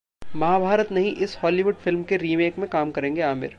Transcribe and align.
महाभारत 0.35 0.91
नहीं 0.91 1.13
इस 1.15 1.37
Hollywood 1.43 1.75
film 1.75 2.03
के 2.03 2.17
रीमेक 2.17 2.57
में 2.59 2.67
काम 2.69 2.91
करेंगे 2.91 3.21
आमिर 3.21 3.49